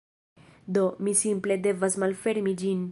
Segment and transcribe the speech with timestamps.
[0.77, 2.79] Do, mi simple devas malfermi ĝin